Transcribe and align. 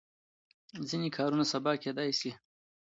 ځینې 0.89 1.09
کارونه 1.17 1.43
سبا 1.51 1.73
کېدای 1.83 2.09
شي. 2.19 2.31